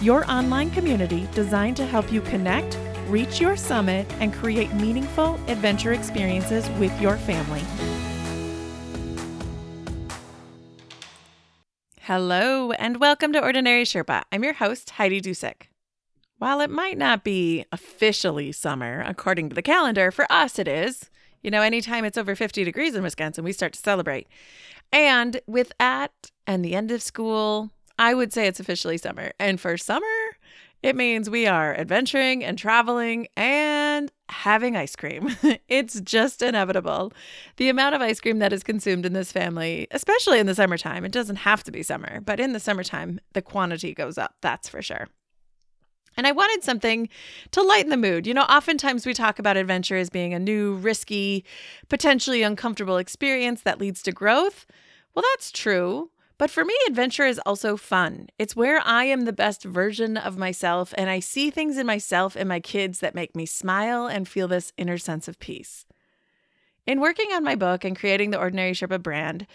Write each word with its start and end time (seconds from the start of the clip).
your 0.00 0.28
online 0.30 0.70
community 0.70 1.28
designed 1.34 1.76
to 1.76 1.84
help 1.84 2.10
you 2.10 2.22
connect, 2.22 2.78
reach 3.08 3.38
your 3.38 3.54
summit, 3.54 4.10
and 4.18 4.32
create 4.32 4.72
meaningful 4.74 5.34
adventure 5.46 5.92
experiences 5.92 6.68
with 6.78 6.98
your 7.00 7.18
family. 7.18 7.62
Hello, 12.00 12.72
and 12.72 12.98
welcome 12.98 13.32
to 13.34 13.42
Ordinary 13.42 13.84
Sherpa. 13.84 14.22
I'm 14.32 14.42
your 14.42 14.54
host, 14.54 14.90
Heidi 14.90 15.20
Dusek. 15.20 15.68
While 16.38 16.62
it 16.62 16.70
might 16.70 16.96
not 16.96 17.22
be 17.22 17.66
officially 17.70 18.52
summer, 18.52 19.04
according 19.06 19.50
to 19.50 19.54
the 19.54 19.60
calendar, 19.60 20.10
for 20.10 20.26
us 20.32 20.58
it 20.58 20.66
is. 20.66 21.10
You 21.42 21.50
know, 21.50 21.60
anytime 21.60 22.06
it's 22.06 22.16
over 22.16 22.34
50 22.34 22.64
degrees 22.64 22.94
in 22.94 23.02
Wisconsin, 23.02 23.44
we 23.44 23.52
start 23.52 23.74
to 23.74 23.78
celebrate. 23.78 24.26
And 24.92 25.42
with 25.46 25.72
that 25.78 26.30
and 26.46 26.64
the 26.64 26.74
end 26.74 26.90
of 26.90 27.02
school, 27.02 27.70
I 28.00 28.14
would 28.14 28.32
say 28.32 28.46
it's 28.46 28.58
officially 28.58 28.96
summer. 28.96 29.32
And 29.38 29.60
for 29.60 29.76
summer, 29.76 30.06
it 30.82 30.96
means 30.96 31.28
we 31.28 31.46
are 31.46 31.74
adventuring 31.76 32.42
and 32.42 32.56
traveling 32.56 33.28
and 33.36 34.10
having 34.30 34.74
ice 34.74 34.96
cream. 34.96 35.36
it's 35.68 36.00
just 36.00 36.40
inevitable. 36.40 37.12
The 37.58 37.68
amount 37.68 37.94
of 37.94 38.00
ice 38.00 38.18
cream 38.18 38.38
that 38.38 38.54
is 38.54 38.62
consumed 38.62 39.04
in 39.04 39.12
this 39.12 39.30
family, 39.30 39.86
especially 39.90 40.38
in 40.38 40.46
the 40.46 40.54
summertime, 40.54 41.04
it 41.04 41.12
doesn't 41.12 41.36
have 41.36 41.62
to 41.64 41.70
be 41.70 41.82
summer, 41.82 42.22
but 42.22 42.40
in 42.40 42.54
the 42.54 42.58
summertime, 42.58 43.20
the 43.34 43.42
quantity 43.42 43.92
goes 43.92 44.16
up, 44.16 44.34
that's 44.40 44.66
for 44.66 44.80
sure. 44.80 45.08
And 46.16 46.26
I 46.26 46.32
wanted 46.32 46.64
something 46.64 47.06
to 47.50 47.62
lighten 47.62 47.90
the 47.90 47.98
mood. 47.98 48.26
You 48.26 48.32
know, 48.32 48.42
oftentimes 48.44 49.04
we 49.04 49.12
talk 49.12 49.38
about 49.38 49.58
adventure 49.58 49.96
as 49.96 50.08
being 50.08 50.32
a 50.32 50.38
new, 50.38 50.74
risky, 50.76 51.44
potentially 51.90 52.42
uncomfortable 52.42 52.96
experience 52.96 53.60
that 53.62 53.78
leads 53.78 54.02
to 54.04 54.12
growth. 54.12 54.64
Well, 55.14 55.24
that's 55.34 55.52
true. 55.52 56.10
But 56.40 56.48
for 56.48 56.64
me, 56.64 56.72
adventure 56.88 57.26
is 57.26 57.38
also 57.44 57.76
fun. 57.76 58.28
It's 58.38 58.56
where 58.56 58.80
I 58.82 59.04
am 59.04 59.26
the 59.26 59.32
best 59.32 59.62
version 59.62 60.16
of 60.16 60.38
myself, 60.38 60.94
and 60.96 61.10
I 61.10 61.20
see 61.20 61.50
things 61.50 61.76
in 61.76 61.86
myself 61.86 62.34
and 62.34 62.48
my 62.48 62.60
kids 62.60 63.00
that 63.00 63.14
make 63.14 63.36
me 63.36 63.44
smile 63.44 64.06
and 64.06 64.26
feel 64.26 64.48
this 64.48 64.72
inner 64.78 64.96
sense 64.96 65.28
of 65.28 65.38
peace. 65.38 65.84
In 66.86 66.98
working 66.98 67.30
on 67.34 67.44
my 67.44 67.56
book 67.56 67.84
and 67.84 67.94
creating 67.94 68.30
the 68.30 68.38
Ordinary 68.38 68.72
Sherpa 68.72 69.02
brand, 69.02 69.46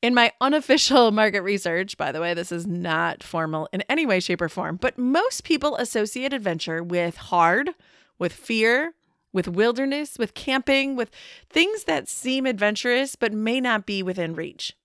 in 0.00 0.14
my 0.14 0.30
unofficial 0.40 1.10
market 1.10 1.40
research, 1.42 1.96
by 1.96 2.12
the 2.12 2.20
way, 2.20 2.34
this 2.34 2.52
is 2.52 2.68
not 2.68 3.24
formal 3.24 3.68
in 3.72 3.82
any 3.88 4.06
way, 4.06 4.20
shape, 4.20 4.40
or 4.40 4.48
form, 4.48 4.76
but 4.76 4.96
most 4.96 5.42
people 5.42 5.74
associate 5.74 6.32
adventure 6.32 6.84
with 6.84 7.16
hard, 7.16 7.70
with 8.16 8.32
fear, 8.32 8.94
with 9.32 9.48
wilderness, 9.48 10.16
with 10.20 10.34
camping, 10.34 10.94
with 10.94 11.10
things 11.50 11.82
that 11.82 12.08
seem 12.08 12.46
adventurous 12.46 13.16
but 13.16 13.32
may 13.32 13.60
not 13.60 13.86
be 13.86 14.04
within 14.04 14.36
reach. 14.36 14.76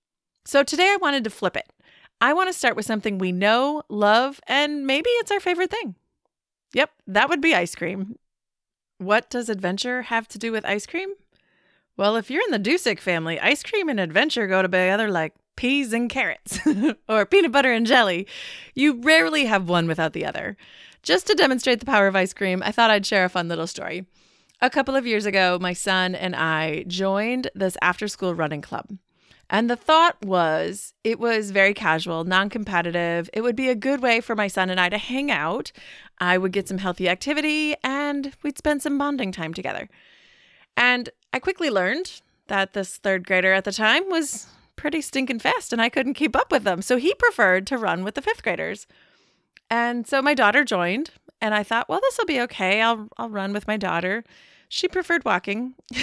So 0.44 0.62
today 0.62 0.90
I 0.92 0.98
wanted 1.00 1.24
to 1.24 1.30
flip 1.30 1.56
it. 1.56 1.70
I 2.20 2.32
want 2.32 2.48
to 2.48 2.52
start 2.52 2.76
with 2.76 2.86
something 2.86 3.18
we 3.18 3.32
know, 3.32 3.82
love, 3.88 4.40
and 4.46 4.86
maybe 4.86 5.08
it's 5.10 5.30
our 5.30 5.40
favorite 5.40 5.70
thing. 5.70 5.94
Yep, 6.74 6.90
that 7.06 7.28
would 7.28 7.40
be 7.40 7.54
ice 7.54 7.74
cream. 7.74 8.18
What 8.98 9.30
does 9.30 9.48
adventure 9.48 10.02
have 10.02 10.28
to 10.28 10.38
do 10.38 10.52
with 10.52 10.64
ice 10.64 10.86
cream? 10.86 11.14
Well, 11.96 12.16
if 12.16 12.30
you're 12.30 12.44
in 12.44 12.50
the 12.50 12.70
Dusek 12.70 12.98
family, 12.98 13.38
ice 13.40 13.62
cream 13.62 13.88
and 13.88 14.00
adventure 14.00 14.46
go 14.46 14.62
together 14.62 15.10
like 15.10 15.34
peas 15.56 15.92
and 15.92 16.10
carrots 16.10 16.58
or 17.08 17.26
peanut 17.26 17.52
butter 17.52 17.72
and 17.72 17.86
jelly. 17.86 18.26
You 18.74 19.00
rarely 19.00 19.46
have 19.46 19.68
one 19.68 19.86
without 19.86 20.12
the 20.12 20.26
other. 20.26 20.56
Just 21.02 21.26
to 21.26 21.34
demonstrate 21.34 21.80
the 21.80 21.86
power 21.86 22.06
of 22.06 22.16
ice 22.16 22.32
cream, 22.32 22.62
I 22.64 22.72
thought 22.72 22.90
I'd 22.90 23.06
share 23.06 23.24
a 23.24 23.28
fun 23.28 23.48
little 23.48 23.66
story. 23.66 24.06
A 24.60 24.70
couple 24.70 24.96
of 24.96 25.06
years 25.06 25.26
ago, 25.26 25.58
my 25.60 25.72
son 25.72 26.14
and 26.14 26.34
I 26.34 26.84
joined 26.88 27.50
this 27.54 27.76
after 27.82 28.08
school 28.08 28.34
running 28.34 28.62
club. 28.62 28.96
And 29.54 29.70
the 29.70 29.76
thought 29.76 30.20
was 30.20 30.94
it 31.04 31.20
was 31.20 31.52
very 31.52 31.74
casual, 31.74 32.24
non 32.24 32.50
competitive. 32.50 33.30
It 33.32 33.42
would 33.42 33.54
be 33.54 33.68
a 33.68 33.76
good 33.76 34.02
way 34.02 34.20
for 34.20 34.34
my 34.34 34.48
son 34.48 34.68
and 34.68 34.80
I 34.80 34.88
to 34.88 34.98
hang 34.98 35.30
out. 35.30 35.70
I 36.18 36.38
would 36.38 36.50
get 36.50 36.66
some 36.66 36.78
healthy 36.78 37.08
activity 37.08 37.76
and 37.84 38.34
we'd 38.42 38.58
spend 38.58 38.82
some 38.82 38.98
bonding 38.98 39.30
time 39.30 39.54
together. 39.54 39.88
And 40.76 41.08
I 41.32 41.38
quickly 41.38 41.70
learned 41.70 42.20
that 42.48 42.72
this 42.72 42.96
third 42.96 43.28
grader 43.28 43.52
at 43.52 43.62
the 43.62 43.70
time 43.70 44.10
was 44.10 44.48
pretty 44.74 45.00
stinking 45.00 45.38
fast 45.38 45.72
and 45.72 45.80
I 45.80 45.88
couldn't 45.88 46.14
keep 46.14 46.34
up 46.34 46.50
with 46.50 46.64
them. 46.64 46.82
So 46.82 46.96
he 46.96 47.14
preferred 47.14 47.64
to 47.68 47.78
run 47.78 48.02
with 48.02 48.16
the 48.16 48.22
fifth 48.22 48.42
graders. 48.42 48.88
And 49.70 50.04
so 50.04 50.20
my 50.20 50.34
daughter 50.34 50.64
joined 50.64 51.10
and 51.40 51.54
I 51.54 51.62
thought, 51.62 51.88
well, 51.88 52.00
this 52.02 52.18
will 52.18 52.26
be 52.26 52.40
okay. 52.40 52.82
I'll, 52.82 53.06
I'll 53.18 53.30
run 53.30 53.52
with 53.52 53.68
my 53.68 53.76
daughter. 53.76 54.24
She 54.68 54.88
preferred 54.88 55.24
walking. 55.24 55.74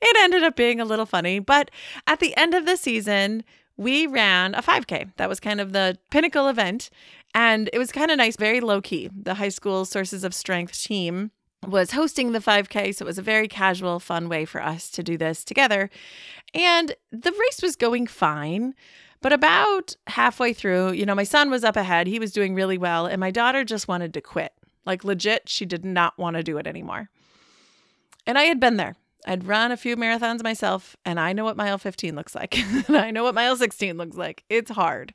it 0.00 0.16
ended 0.20 0.42
up 0.42 0.56
being 0.56 0.80
a 0.80 0.84
little 0.84 1.06
funny. 1.06 1.38
But 1.38 1.70
at 2.06 2.20
the 2.20 2.36
end 2.36 2.54
of 2.54 2.66
the 2.66 2.76
season, 2.76 3.44
we 3.76 4.06
ran 4.06 4.54
a 4.54 4.62
5K. 4.62 5.12
That 5.16 5.28
was 5.28 5.40
kind 5.40 5.60
of 5.60 5.72
the 5.72 5.98
pinnacle 6.10 6.48
event. 6.48 6.90
And 7.34 7.68
it 7.72 7.78
was 7.78 7.90
kind 7.90 8.10
of 8.10 8.18
nice, 8.18 8.36
very 8.36 8.60
low 8.60 8.80
key. 8.80 9.10
The 9.12 9.34
high 9.34 9.48
school 9.48 9.84
Sources 9.84 10.22
of 10.22 10.32
Strength 10.34 10.80
team 10.84 11.32
was 11.66 11.90
hosting 11.92 12.32
the 12.32 12.38
5K. 12.38 12.94
So 12.94 13.04
it 13.04 13.06
was 13.06 13.18
a 13.18 13.22
very 13.22 13.48
casual, 13.48 13.98
fun 13.98 14.28
way 14.28 14.44
for 14.44 14.62
us 14.62 14.90
to 14.90 15.02
do 15.02 15.16
this 15.16 15.44
together. 15.44 15.90
And 16.52 16.94
the 17.10 17.32
race 17.32 17.60
was 17.62 17.74
going 17.74 18.06
fine. 18.06 18.74
But 19.20 19.32
about 19.32 19.96
halfway 20.06 20.52
through, 20.52 20.92
you 20.92 21.06
know, 21.06 21.14
my 21.14 21.24
son 21.24 21.50
was 21.50 21.64
up 21.64 21.76
ahead. 21.76 22.06
He 22.06 22.18
was 22.18 22.30
doing 22.30 22.54
really 22.54 22.78
well. 22.78 23.06
And 23.06 23.18
my 23.18 23.30
daughter 23.30 23.64
just 23.64 23.88
wanted 23.88 24.14
to 24.14 24.20
quit. 24.20 24.52
Like, 24.86 25.02
legit, 25.02 25.48
she 25.48 25.64
did 25.64 25.84
not 25.84 26.18
want 26.18 26.36
to 26.36 26.42
do 26.42 26.58
it 26.58 26.66
anymore. 26.66 27.08
And 28.26 28.36
I 28.36 28.44
had 28.44 28.60
been 28.60 28.76
there. 28.76 28.96
I'd 29.26 29.46
run 29.46 29.72
a 29.72 29.76
few 29.76 29.96
marathons 29.96 30.42
myself, 30.42 30.96
and 31.04 31.18
I 31.18 31.32
know 31.32 31.44
what 31.44 31.56
mile 31.56 31.78
15 31.78 32.14
looks 32.14 32.34
like. 32.34 32.58
and 32.88 32.96
I 32.96 33.10
know 33.10 33.24
what 33.24 33.34
mile 33.34 33.56
16 33.56 33.96
looks 33.96 34.16
like. 34.16 34.44
It's 34.48 34.70
hard. 34.70 35.14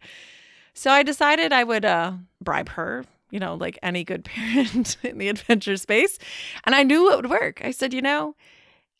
So 0.73 0.91
I 0.91 1.03
decided 1.03 1.51
I 1.51 1.63
would 1.63 1.85
uh, 1.85 2.13
bribe 2.41 2.69
her, 2.69 3.05
you 3.29 3.39
know, 3.39 3.55
like 3.55 3.77
any 3.83 4.03
good 4.03 4.23
parent 4.25 4.97
in 5.03 5.17
the 5.17 5.29
adventure 5.29 5.77
space. 5.77 6.17
And 6.65 6.75
I 6.75 6.83
knew 6.83 7.11
it 7.11 7.15
would 7.17 7.29
work. 7.29 7.61
I 7.63 7.71
said, 7.71 7.93
you 7.93 8.01
know, 8.01 8.35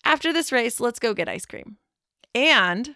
after 0.04 0.32
this 0.32 0.52
race, 0.52 0.80
let's 0.80 1.00
go 1.00 1.14
get 1.14 1.30
ice 1.30 1.46
cream. 1.46 1.78
And 2.36 2.96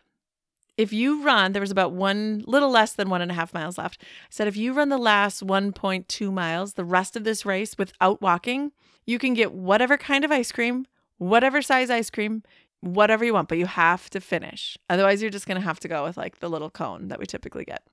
if 0.77 0.91
you 0.91 1.23
run, 1.23 1.51
there 1.51 1.61
was 1.61 1.71
about 1.71 1.93
one 1.93 2.43
little 2.47 2.69
less 2.69 2.93
than 2.93 3.09
one 3.09 3.21
and 3.21 3.31
a 3.31 3.35
half 3.35 3.53
miles 3.53 3.77
left. 3.77 4.01
I 4.01 4.05
said, 4.29 4.47
if 4.47 4.57
you 4.57 4.73
run 4.73 4.89
the 4.89 4.97
last 4.97 5.45
1.2 5.45 6.33
miles, 6.33 6.73
the 6.73 6.85
rest 6.85 7.15
of 7.15 7.23
this 7.23 7.45
race 7.45 7.77
without 7.77 8.21
walking, 8.21 8.71
you 9.05 9.19
can 9.19 9.33
get 9.33 9.53
whatever 9.53 9.97
kind 9.97 10.23
of 10.23 10.31
ice 10.31 10.51
cream 10.51 10.85
whatever 11.23 11.61
size 11.61 11.89
ice 11.89 12.09
cream, 12.09 12.43
whatever 12.81 13.23
you 13.23 13.33
want, 13.33 13.47
but 13.47 13.57
you 13.57 13.65
have 13.65 14.09
to 14.11 14.19
finish. 14.19 14.77
Otherwise, 14.89 15.21
you're 15.21 15.31
just 15.31 15.47
going 15.47 15.59
to 15.59 15.65
have 15.65 15.79
to 15.79 15.87
go 15.87 16.03
with 16.03 16.17
like 16.17 16.39
the 16.39 16.49
little 16.49 16.69
cone 16.69 17.07
that 17.07 17.19
we 17.19 17.25
typically 17.25 17.65
get. 17.65 17.83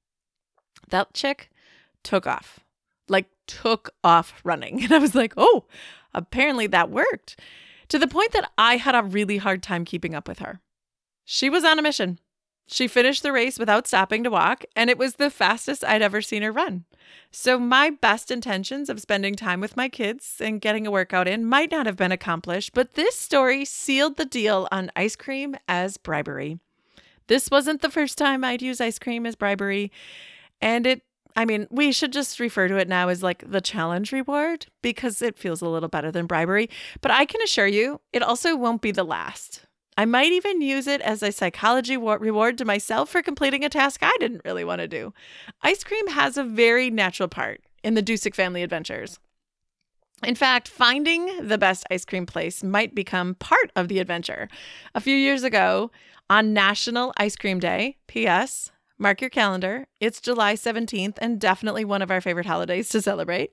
That 0.88 1.14
chick 1.14 1.50
took 2.02 2.26
off, 2.26 2.60
like 3.08 3.26
took 3.46 3.90
off 4.02 4.40
running. 4.44 4.82
And 4.84 4.92
I 4.92 4.98
was 4.98 5.14
like, 5.14 5.34
oh, 5.36 5.64
apparently 6.12 6.66
that 6.68 6.90
worked 6.90 7.38
to 7.88 7.98
the 7.98 8.08
point 8.08 8.32
that 8.32 8.50
I 8.58 8.76
had 8.76 8.94
a 8.94 9.02
really 9.02 9.38
hard 9.38 9.62
time 9.62 9.84
keeping 9.84 10.14
up 10.14 10.26
with 10.28 10.40
her. 10.40 10.60
She 11.24 11.48
was 11.48 11.64
on 11.64 11.78
a 11.78 11.82
mission. 11.82 12.18
She 12.72 12.86
finished 12.86 13.24
the 13.24 13.32
race 13.32 13.58
without 13.58 13.88
stopping 13.88 14.22
to 14.22 14.30
walk, 14.30 14.64
and 14.76 14.88
it 14.88 14.96
was 14.96 15.14
the 15.14 15.28
fastest 15.28 15.84
I'd 15.84 16.02
ever 16.02 16.22
seen 16.22 16.42
her 16.42 16.52
run. 16.52 16.84
So, 17.32 17.58
my 17.58 17.90
best 17.90 18.30
intentions 18.30 18.88
of 18.88 19.00
spending 19.00 19.34
time 19.34 19.60
with 19.60 19.76
my 19.76 19.88
kids 19.88 20.36
and 20.40 20.60
getting 20.60 20.86
a 20.86 20.90
workout 20.90 21.26
in 21.26 21.44
might 21.44 21.72
not 21.72 21.86
have 21.86 21.96
been 21.96 22.12
accomplished, 22.12 22.72
but 22.72 22.94
this 22.94 23.16
story 23.16 23.64
sealed 23.64 24.16
the 24.16 24.24
deal 24.24 24.68
on 24.70 24.92
ice 24.94 25.16
cream 25.16 25.56
as 25.66 25.96
bribery. 25.96 26.60
This 27.26 27.50
wasn't 27.50 27.82
the 27.82 27.90
first 27.90 28.16
time 28.16 28.44
I'd 28.44 28.62
use 28.62 28.80
ice 28.80 29.00
cream 29.00 29.26
as 29.26 29.34
bribery, 29.34 29.90
and 30.60 30.86
it 30.86 31.02
I 31.36 31.44
mean, 31.44 31.68
we 31.70 31.92
should 31.92 32.12
just 32.12 32.40
refer 32.40 32.68
to 32.68 32.76
it 32.76 32.88
now 32.88 33.08
as 33.08 33.22
like 33.22 33.48
the 33.48 33.60
challenge 33.60 34.12
reward 34.12 34.66
because 34.82 35.22
it 35.22 35.38
feels 35.38 35.62
a 35.62 35.68
little 35.68 35.88
better 35.88 36.10
than 36.10 36.26
bribery. 36.26 36.68
But 37.00 37.12
I 37.12 37.24
can 37.24 37.40
assure 37.42 37.68
you, 37.68 38.00
it 38.12 38.22
also 38.22 38.56
won't 38.56 38.82
be 38.82 38.90
the 38.90 39.04
last. 39.04 39.66
I 39.96 40.04
might 40.04 40.32
even 40.32 40.60
use 40.60 40.86
it 40.86 41.00
as 41.00 41.22
a 41.22 41.32
psychology 41.32 41.96
reward 41.96 42.58
to 42.58 42.64
myself 42.64 43.10
for 43.10 43.22
completing 43.22 43.64
a 43.64 43.68
task 43.68 44.00
I 44.02 44.16
didn't 44.18 44.42
really 44.44 44.64
want 44.64 44.80
to 44.80 44.88
do. 44.88 45.12
Ice 45.62 45.84
cream 45.84 46.06
has 46.08 46.36
a 46.36 46.44
very 46.44 46.90
natural 46.90 47.28
part 47.28 47.60
in 47.82 47.94
the 47.94 48.02
Dusek 48.02 48.34
family 48.34 48.62
adventures. 48.62 49.18
In 50.22 50.34
fact, 50.34 50.68
finding 50.68 51.46
the 51.46 51.58
best 51.58 51.86
ice 51.90 52.04
cream 52.04 52.26
place 52.26 52.62
might 52.62 52.94
become 52.94 53.34
part 53.36 53.70
of 53.74 53.88
the 53.88 53.98
adventure. 54.00 54.48
A 54.94 55.00
few 55.00 55.16
years 55.16 55.42
ago, 55.42 55.90
on 56.28 56.52
National 56.52 57.12
Ice 57.16 57.36
Cream 57.36 57.58
Day, 57.58 57.96
P.S., 58.06 58.70
mark 58.98 59.20
your 59.20 59.30
calendar, 59.30 59.86
it's 59.98 60.20
July 60.20 60.54
17th 60.54 61.16
and 61.18 61.40
definitely 61.40 61.84
one 61.84 62.02
of 62.02 62.10
our 62.10 62.20
favorite 62.20 62.46
holidays 62.46 62.90
to 62.90 63.00
celebrate. 63.00 63.50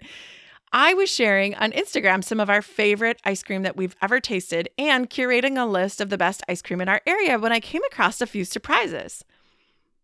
I 0.73 0.93
was 0.93 1.09
sharing 1.09 1.55
on 1.55 1.71
Instagram 1.71 2.23
some 2.23 2.39
of 2.39 2.49
our 2.49 2.61
favorite 2.61 3.21
ice 3.23 3.41
cream 3.41 3.63
that 3.63 3.77
we've 3.77 3.95
ever 4.01 4.19
tasted 4.19 4.69
and 4.77 5.09
curating 5.09 5.61
a 5.61 5.65
list 5.65 6.01
of 6.01 6.09
the 6.09 6.17
best 6.17 6.43
ice 6.49 6.61
cream 6.61 6.81
in 6.81 6.89
our 6.89 7.01
area 7.07 7.39
when 7.39 7.53
I 7.53 7.59
came 7.59 7.83
across 7.85 8.19
a 8.19 8.27
few 8.27 8.43
surprises. 8.43 9.23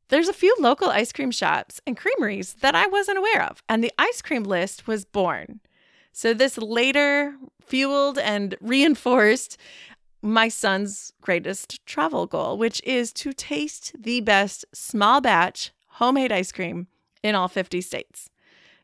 There's 0.07 0.30
a 0.30 0.33
few 0.33 0.56
local 0.60 0.89
ice 0.89 1.12
cream 1.12 1.31
shops 1.31 1.81
and 1.86 1.98
creameries 1.98 2.56
that 2.56 2.75
I 2.75 2.88
wasn't 2.88 3.18
aware 3.18 3.44
of, 3.44 3.62
and 3.68 3.83
the 3.83 3.92
ice 3.98 4.21
cream 4.21 4.44
list 4.44 4.88
was 4.88 5.06
born. 5.06 5.60
So, 6.12 6.33
this 6.33 6.57
later 6.57 7.36
fueled 7.59 8.19
and 8.19 8.56
reinforced 8.62 9.57
my 10.21 10.48
son's 10.48 11.12
greatest 11.21 11.86
travel 11.86 12.27
goal, 12.27 12.57
which 12.57 12.81
is 12.86 13.12
to 13.13 13.33
taste 13.33 13.92
the 14.00 14.21
best 14.21 14.66
small 14.74 15.19
batch 15.19 15.71
homemade 15.88 16.31
ice 16.31 16.51
cream 16.51 16.88
in 17.24 17.36
all 17.36 17.48
50 17.48 17.81
states. 17.81 18.30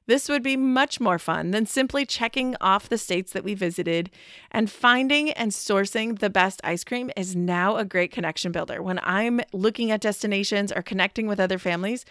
This 0.09 0.27
would 0.27 0.41
be 0.41 0.57
much 0.57 0.99
more 0.99 1.19
fun 1.19 1.51
than 1.51 1.67
simply 1.67 2.03
checking 2.03 2.55
off 2.59 2.89
the 2.89 2.97
states 2.97 3.31
that 3.33 3.43
we 3.43 3.53
visited, 3.53 4.09
and 4.49 4.67
finding 4.67 5.29
and 5.33 5.51
sourcing 5.51 6.17
the 6.17 6.31
best 6.31 6.59
ice 6.63 6.83
cream 6.83 7.11
is 7.15 7.35
now 7.35 7.77
a 7.77 7.85
great 7.85 8.11
connection 8.11 8.51
builder. 8.51 8.81
When 8.81 8.99
I'm 9.03 9.39
looking 9.53 9.91
at 9.91 10.01
destinations 10.01 10.71
or 10.71 10.81
connecting 10.81 11.27
with 11.27 11.39
other 11.39 11.59
families, 11.59 12.05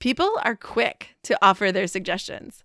people 0.00 0.36
are 0.42 0.56
quick 0.56 1.10
to 1.22 1.38
offer 1.40 1.70
their 1.70 1.86
suggestions. 1.86 2.64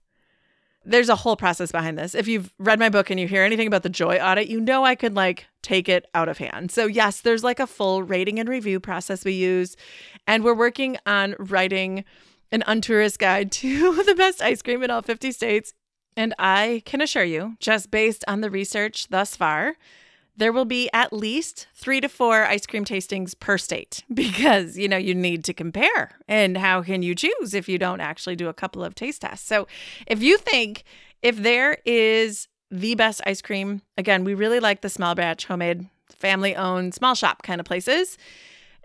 There's 0.83 1.07
a 1.07 1.17
whole 1.17 1.35
process 1.35 1.71
behind 1.71 1.99
this. 1.99 2.15
If 2.15 2.27
you've 2.27 2.51
read 2.57 2.79
my 2.79 2.89
book 2.89 3.11
and 3.11 3.19
you 3.19 3.27
hear 3.27 3.43
anything 3.43 3.67
about 3.67 3.83
the 3.83 3.89
joy 3.89 4.17
audit, 4.17 4.47
you 4.47 4.59
know 4.59 4.83
I 4.83 4.95
could 4.95 5.13
like 5.13 5.45
take 5.61 5.87
it 5.87 6.07
out 6.15 6.29
of 6.29 6.39
hand. 6.39 6.71
So, 6.71 6.87
yes, 6.87 7.21
there's 7.21 7.43
like 7.43 7.59
a 7.59 7.67
full 7.67 8.01
rating 8.01 8.39
and 8.39 8.49
review 8.49 8.79
process 8.79 9.23
we 9.23 9.33
use. 9.33 9.77
And 10.25 10.43
we're 10.43 10.55
working 10.55 10.97
on 11.05 11.35
writing 11.37 12.05
an 12.53 12.63
untourist 12.67 13.19
guide 13.19 13.51
to 13.51 14.03
the 14.05 14.15
best 14.15 14.41
ice 14.41 14.61
cream 14.61 14.83
in 14.83 14.91
all 14.91 15.01
50 15.01 15.31
states. 15.33 15.73
And 16.15 16.33
I 16.37 16.83
can 16.85 17.01
assure 17.01 17.23
you, 17.23 17.57
just 17.59 17.89
based 17.89 18.23
on 18.27 18.41
the 18.41 18.51
research 18.51 19.07
thus 19.09 19.35
far, 19.35 19.75
there 20.37 20.53
will 20.53 20.65
be 20.65 20.89
at 20.93 21.11
least 21.11 21.67
three 21.73 21.99
to 21.99 22.07
four 22.07 22.43
ice 22.43 22.65
cream 22.65 22.85
tastings 22.85 23.37
per 23.37 23.57
state 23.57 24.03
because, 24.13 24.77
you 24.77 24.87
know, 24.87 24.97
you 24.97 25.15
need 25.15 25.43
to 25.45 25.53
compare. 25.53 26.11
And 26.27 26.57
how 26.57 26.83
can 26.83 27.01
you 27.01 27.15
choose 27.15 27.53
if 27.55 27.67
you 27.67 27.79
don't 27.79 27.99
actually 27.99 28.35
do 28.35 28.47
a 28.47 28.53
couple 28.53 28.83
of 28.83 28.93
taste 28.93 29.21
tests? 29.21 29.47
So 29.47 29.67
if 30.05 30.21
you 30.21 30.37
think 30.37 30.83
if 31.23 31.37
there 31.37 31.79
is 31.85 32.47
the 32.69 32.93
best 32.95 33.21
ice 33.25 33.41
cream, 33.41 33.81
again, 33.97 34.23
we 34.23 34.35
really 34.35 34.59
like 34.59 34.81
the 34.81 34.89
small 34.89 35.15
batch, 35.15 35.45
homemade, 35.45 35.87
family 36.09 36.55
owned, 36.55 36.93
small 36.93 37.15
shop 37.15 37.41
kind 37.41 37.59
of 37.59 37.65
places. 37.65 38.17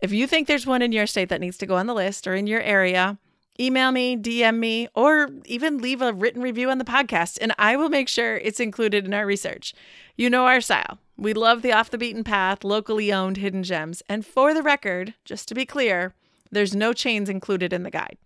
If 0.03 0.13
you 0.13 0.27
think 0.27 0.47
there's 0.47 0.67
one 0.67 0.81
in 0.81 0.93
your 0.93 1.07
state 1.07 1.29
that 1.29 1.41
needs 1.41 1.59
to 1.59 1.67
go 1.67 1.77
on 1.77 1.87
the 1.87 1.95
list 1.95 2.27
or 2.27 2.35
in 2.35 2.47
your 2.47 2.61
area, 2.61 3.19
email 3.61 3.93
me, 3.93 4.17
DM 4.17 4.59
me, 4.59 4.89
or 4.95 5.29
even 5.45 5.79
leave 5.79 6.01
a 6.01 6.13
written 6.13 6.43
review 6.43 6.71
on 6.71 6.79
the 6.79 6.85
podcast, 6.85 7.39
and 7.41 7.53
I 7.59 7.77
will 7.77 7.89
make 7.89 8.09
sure 8.09 8.37
it's 8.37 8.61
included 8.61 9.05
in 9.05 9.15
our 9.15 9.27
research. 9.27 9.75
You 10.17 10.31
know 10.31 10.47
our 10.47 10.61
style. 10.61 10.99
We 11.17 11.33
love 11.33 11.63
the 11.63 11.73
off 11.73 11.91
the 11.91 11.99
beaten 11.99 12.25
path, 12.25 12.63
locally 12.63 13.13
owned 13.13 13.37
hidden 13.37 13.63
gems. 13.63 14.03
And 14.09 14.25
for 14.25 14.55
the 14.55 14.63
record, 14.63 15.15
just 15.25 15.49
to 15.49 15.55
be 15.55 15.67
clear, 15.67 16.15
there's 16.51 16.75
no 16.75 16.93
chains 16.93 17.29
included 17.29 17.73
in 17.73 17.83
the 17.83 17.91
guide. 17.91 18.19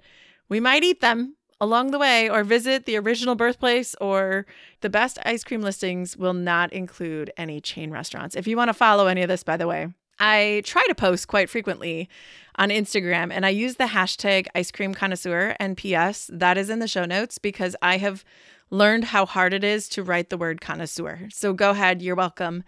We 0.48 0.60
might 0.60 0.84
eat 0.84 1.00
them 1.00 1.36
along 1.60 1.92
the 1.92 1.98
way 1.98 2.28
or 2.28 2.44
visit 2.44 2.84
the 2.84 2.98
original 2.98 3.36
birthplace, 3.36 3.94
or 4.00 4.46
the 4.80 4.90
best 4.90 5.18
ice 5.24 5.44
cream 5.44 5.62
listings 5.62 6.16
will 6.16 6.34
not 6.34 6.72
include 6.72 7.32
any 7.36 7.60
chain 7.60 7.90
restaurants. 7.90 8.34
If 8.34 8.46
you 8.46 8.56
want 8.56 8.68
to 8.68 8.74
follow 8.74 9.06
any 9.06 9.22
of 9.22 9.28
this, 9.28 9.44
by 9.44 9.56
the 9.56 9.68
way, 9.68 9.88
I 10.24 10.62
try 10.64 10.84
to 10.86 10.94
post 10.94 11.26
quite 11.26 11.50
frequently 11.50 12.08
on 12.54 12.68
Instagram 12.68 13.32
and 13.32 13.44
I 13.44 13.48
use 13.48 13.74
the 13.74 13.86
hashtag 13.86 14.46
ice 14.54 14.70
cream 14.70 14.94
connoisseur 14.94 15.56
and 15.58 15.76
PS 15.76 16.30
that 16.32 16.56
is 16.56 16.70
in 16.70 16.78
the 16.78 16.86
show 16.86 17.04
notes 17.04 17.38
because 17.38 17.74
I 17.82 17.96
have 17.96 18.24
learned 18.70 19.06
how 19.06 19.26
hard 19.26 19.52
it 19.52 19.64
is 19.64 19.88
to 19.88 20.04
write 20.04 20.30
the 20.30 20.36
word 20.36 20.60
connoisseur. 20.60 21.28
So 21.32 21.52
go 21.52 21.70
ahead, 21.70 22.02
you're 22.02 22.14
welcome 22.14 22.62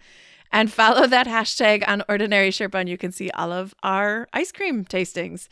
and 0.51 0.71
follow 0.71 1.07
that 1.07 1.27
hashtag 1.27 1.83
on 1.87 2.03
Ordinary 2.07 2.49
Sherpa, 2.49 2.75
and 2.75 2.89
you 2.89 2.97
can 2.97 3.11
see 3.11 3.29
all 3.31 3.51
of 3.51 3.75
our 3.83 4.27
ice 4.33 4.51
cream 4.51 4.85
tastings. 4.85 5.47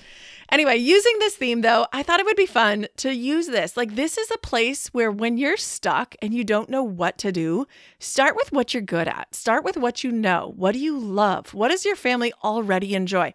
Anyway, 0.50 0.76
using 0.78 1.18
this 1.20 1.36
theme 1.36 1.62
though, 1.62 1.88
I 1.92 2.04
thought 2.04 2.20
it 2.20 2.26
would 2.26 2.36
be 2.36 2.46
fun 2.46 2.88
to 2.98 3.14
use 3.14 3.48
this. 3.48 3.76
Like, 3.76 3.96
this 3.96 4.18
is 4.18 4.32
a 4.32 4.38
place 4.38 4.88
where 4.88 5.12
when 5.12 5.38
you're 5.38 5.58
stuck 5.58 6.16
and 6.22 6.34
you 6.34 6.44
don't 6.44 6.70
know 6.70 6.84
what 6.84 7.18
to 7.20 7.32
do, 7.32 7.66
start 8.00 8.36
with 8.36 8.52
what 8.52 8.74
you're 8.74 8.82
good 8.82 9.08
at. 9.08 9.36
Start 9.36 9.64
with 9.64 9.78
what 9.78 10.04
you 10.04 10.12
know. 10.12 10.54
What 10.56 10.74
do 10.74 10.80
you 10.80 10.98
love? 10.98 11.54
What 11.54 11.70
does 11.70 11.86
your 11.86 11.96
family 11.96 12.34
already 12.44 12.96
enjoy? 12.96 13.34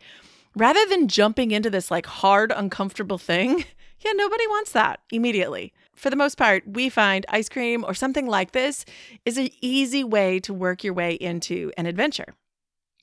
Rather 0.55 0.85
than 0.87 1.09
jumping 1.09 1.51
into 1.51 1.71
this 1.71 1.91
like 1.91 2.07
hard, 2.07 2.53
uncomfortable 2.55 3.19
thing, 3.19 3.65
yeah, 4.01 4.13
nobody 4.13 4.47
wants 4.47 4.73
that 4.73 5.01
immediately 5.11 5.73
for 5.99 6.11
the 6.11 6.17
most 6.17 6.39
part, 6.39 6.63
we 6.67 6.89
find 6.89 7.27
ice 7.29 7.49
cream 7.49 7.85
or 7.85 7.95
something 7.95 8.27
like 8.27 8.53
this 8.53 8.85
is 9.25 9.37
an 9.37 9.51
easy 9.61 10.05
way 10.05 10.39
to 10.41 10.55
work 10.55 10.85
your 10.85 10.95
way 10.95 11.15
into 11.15 11.73
an 11.77 11.87
adventure. 11.87 12.35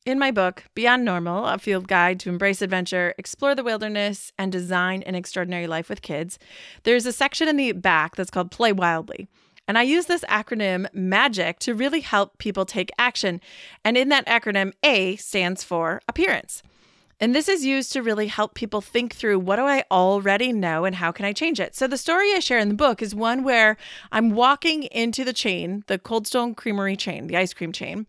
In 0.06 0.20
my 0.20 0.30
book, 0.30 0.66
Beyond 0.76 1.04
Normal, 1.04 1.48
a 1.48 1.58
field 1.58 1.88
guide 1.88 2.20
to 2.20 2.30
embrace 2.30 2.62
adventure, 2.62 3.16
explore 3.18 3.56
the 3.56 3.64
wilderness, 3.64 4.32
and 4.38 4.52
design 4.52 5.02
an 5.04 5.16
extraordinary 5.16 5.66
life 5.66 5.90
with 5.90 6.04
kids, 6.04 6.38
there's 6.84 7.08
a 7.08 7.12
section 7.12 7.48
in 7.48 7.58
the 7.58 7.72
back 7.72 8.16
that's 8.16 8.30
called 8.30 8.52
Play 8.52 8.72
Wildly. 8.72 9.28
And 9.68 9.80
I 9.80 9.82
use 9.82 10.06
this 10.06 10.24
acronym 10.26 10.88
MAGIC 10.94 11.58
to 11.60 11.74
really 11.74 12.02
help 12.02 12.38
people 12.38 12.66
take 12.66 12.92
action. 13.00 13.42
And 13.84 13.98
in 13.98 14.10
that 14.10 14.28
acronym, 14.28 14.74
A 14.84 15.16
stands 15.16 15.64
for 15.64 16.02
appearance. 16.08 16.62
And 17.20 17.34
this 17.34 17.48
is 17.48 17.64
used 17.64 17.94
to 17.94 18.02
really 18.02 18.28
help 18.28 18.56
people 18.56 18.82
think 18.82 19.14
through 19.14 19.40
what 19.40 19.56
do 19.56 19.64
I 19.64 19.86
already 19.90 20.52
know 20.52 20.84
and 20.84 20.96
how 20.96 21.12
can 21.12 21.26
I 21.26 21.32
change 21.32 21.60
it. 21.60 21.76
So 21.76 21.88
the 21.88 21.98
story 21.98 22.34
I 22.34 22.40
share 22.40 22.60
in 22.60 22.68
the 22.68 22.76
book 22.76 23.02
is 23.02 23.16
one 23.16 23.44
where 23.44 23.78
I'm 24.12 24.32
walking 24.32 24.84
into 24.84 25.24
the 25.24 25.34
chain, 25.34 25.84
the 25.88 25.98
Cold 25.98 26.28
Stone 26.28 26.56
Creamery 26.56 26.98
chain, 26.98 27.28
the 27.28 27.38
ice 27.38 27.54
cream 27.54 27.72
chain, 27.72 28.06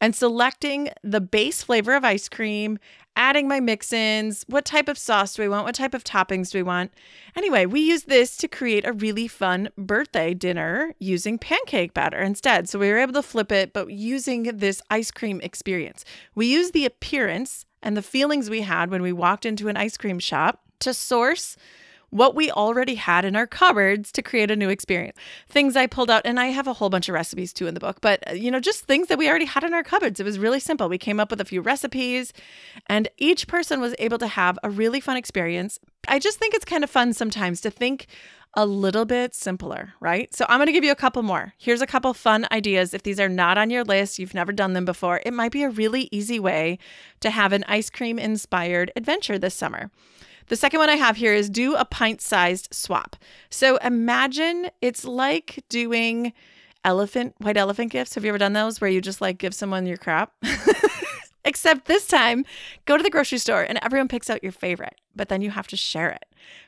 and 0.00 0.16
selecting 0.16 0.88
the 1.02 1.20
base 1.20 1.62
flavor 1.62 1.94
of 1.94 2.04
ice 2.04 2.30
cream, 2.30 2.78
adding 3.14 3.46
my 3.46 3.60
mix 3.60 3.92
ins, 3.92 4.44
what 4.48 4.64
type 4.64 4.88
of 4.88 4.96
sauce 4.96 5.34
do 5.34 5.42
we 5.42 5.48
want, 5.48 5.66
what 5.66 5.74
type 5.74 5.92
of 5.92 6.04
toppings 6.04 6.50
do 6.50 6.58
we 6.58 6.62
want. 6.62 6.90
Anyway, 7.36 7.66
we 7.66 7.80
use 7.80 8.04
this 8.04 8.38
to 8.38 8.48
create 8.48 8.86
a 8.86 8.94
really 8.94 9.28
fun 9.28 9.68
birthday 9.76 10.32
dinner 10.32 10.94
using 10.98 11.36
pancake 11.36 11.92
batter 11.92 12.20
instead. 12.20 12.68
So 12.68 12.78
we 12.78 12.88
were 12.88 12.98
able 12.98 13.12
to 13.12 13.22
flip 13.22 13.52
it, 13.52 13.74
but 13.74 13.90
using 13.90 14.44
this 14.44 14.80
ice 14.88 15.10
cream 15.10 15.42
experience. 15.42 16.06
We 16.34 16.46
use 16.46 16.70
the 16.70 16.86
appearance 16.86 17.66
and 17.82 17.96
the 17.96 18.02
feelings 18.02 18.50
we 18.50 18.62
had 18.62 18.90
when 18.90 19.02
we 19.02 19.12
walked 19.12 19.46
into 19.46 19.68
an 19.68 19.76
ice 19.76 19.96
cream 19.96 20.18
shop 20.18 20.62
to 20.80 20.94
source 20.94 21.56
what 22.10 22.34
we 22.34 22.50
already 22.50 22.96
had 22.96 23.24
in 23.24 23.36
our 23.36 23.46
cupboards 23.46 24.12
to 24.12 24.22
create 24.22 24.50
a 24.50 24.56
new 24.56 24.68
experience. 24.68 25.16
Things 25.48 25.76
I 25.76 25.86
pulled 25.86 26.10
out, 26.10 26.22
and 26.24 26.38
I 26.38 26.46
have 26.46 26.66
a 26.66 26.72
whole 26.72 26.90
bunch 26.90 27.08
of 27.08 27.14
recipes 27.14 27.52
too 27.52 27.66
in 27.66 27.74
the 27.74 27.80
book, 27.80 28.00
but 28.00 28.28
uh, 28.28 28.32
you 28.32 28.50
know, 28.50 28.60
just 28.60 28.84
things 28.84 29.08
that 29.08 29.18
we 29.18 29.28
already 29.28 29.44
had 29.44 29.64
in 29.64 29.72
our 29.72 29.84
cupboards. 29.84 30.20
It 30.20 30.24
was 30.24 30.38
really 30.38 30.60
simple. 30.60 30.88
We 30.88 30.98
came 30.98 31.20
up 31.20 31.30
with 31.30 31.40
a 31.40 31.44
few 31.44 31.60
recipes, 31.60 32.32
and 32.86 33.08
each 33.16 33.46
person 33.46 33.80
was 33.80 33.94
able 33.98 34.18
to 34.18 34.26
have 34.26 34.58
a 34.62 34.70
really 34.70 35.00
fun 35.00 35.16
experience. 35.16 35.78
I 36.08 36.18
just 36.18 36.38
think 36.38 36.54
it's 36.54 36.64
kind 36.64 36.84
of 36.84 36.90
fun 36.90 37.12
sometimes 37.12 37.60
to 37.62 37.70
think 37.70 38.06
a 38.54 38.66
little 38.66 39.04
bit 39.04 39.34
simpler, 39.34 39.94
right? 40.00 40.34
So 40.34 40.44
I'm 40.48 40.58
going 40.58 40.66
to 40.66 40.72
give 40.72 40.84
you 40.84 40.90
a 40.90 40.96
couple 40.96 41.22
more. 41.22 41.54
Here's 41.56 41.80
a 41.80 41.86
couple 41.86 42.12
fun 42.14 42.46
ideas. 42.50 42.92
If 42.92 43.02
these 43.02 43.20
are 43.20 43.28
not 43.28 43.58
on 43.58 43.70
your 43.70 43.84
list, 43.84 44.18
you've 44.18 44.34
never 44.34 44.52
done 44.52 44.72
them 44.72 44.84
before, 44.84 45.20
it 45.24 45.32
might 45.32 45.52
be 45.52 45.62
a 45.62 45.70
really 45.70 46.08
easy 46.10 46.40
way 46.40 46.78
to 47.20 47.30
have 47.30 47.52
an 47.52 47.64
ice 47.68 47.90
cream 47.90 48.18
inspired 48.18 48.90
adventure 48.96 49.38
this 49.38 49.54
summer. 49.54 49.90
The 50.48 50.56
second 50.56 50.80
one 50.80 50.90
I 50.90 50.96
have 50.96 51.16
here 51.16 51.32
is 51.32 51.48
do 51.48 51.76
a 51.76 51.84
pint 51.84 52.20
sized 52.20 52.68
swap. 52.72 53.14
So 53.50 53.76
imagine 53.76 54.70
it's 54.80 55.04
like 55.04 55.62
doing 55.68 56.32
elephant, 56.84 57.36
white 57.38 57.56
elephant 57.56 57.92
gifts. 57.92 58.16
Have 58.16 58.24
you 58.24 58.30
ever 58.30 58.38
done 58.38 58.52
those 58.52 58.80
where 58.80 58.90
you 58.90 59.00
just 59.00 59.20
like 59.20 59.38
give 59.38 59.54
someone 59.54 59.86
your 59.86 59.96
crap? 59.96 60.32
Except 61.44 61.86
this 61.86 62.06
time, 62.06 62.44
go 62.84 62.96
to 62.96 63.02
the 63.02 63.10
grocery 63.10 63.38
store 63.38 63.62
and 63.62 63.78
everyone 63.82 64.08
picks 64.08 64.28
out 64.28 64.42
your 64.42 64.52
favorite, 64.52 65.00
but 65.16 65.28
then 65.28 65.40
you 65.40 65.50
have 65.50 65.66
to 65.68 65.76
share 65.76 66.10
it. 66.10 66.26